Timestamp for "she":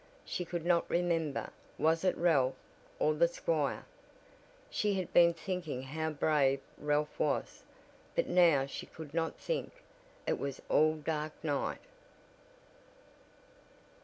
0.25-0.45, 4.71-4.95, 8.65-8.87